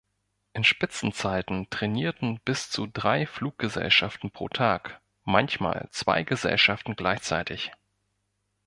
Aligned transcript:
In 0.53 0.63
Spitzenzeiten 0.63 1.69
trainierten 1.69 2.39
bis 2.43 2.71
zu 2.71 2.87
drei 2.87 3.27
Fluggesellschaften 3.27 4.31
pro 4.31 4.49
Tag, 4.49 4.99
manchmal 5.25 5.89
zwei 5.91 6.23
Gesellschaften 6.23 6.95
gleichzeitig. 6.95 7.71